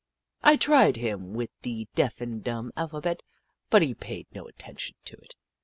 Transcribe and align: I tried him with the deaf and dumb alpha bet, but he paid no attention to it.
I 0.41 0.57
tried 0.57 0.95
him 0.95 1.35
with 1.35 1.51
the 1.61 1.87
deaf 1.93 2.21
and 2.21 2.43
dumb 2.43 2.71
alpha 2.75 3.01
bet, 3.01 3.21
but 3.69 3.83
he 3.83 3.93
paid 3.93 4.25
no 4.33 4.47
attention 4.47 4.95
to 5.05 5.15
it. 5.17 5.35